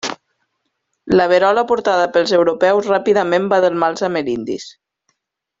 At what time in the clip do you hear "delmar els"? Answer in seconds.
3.67-4.07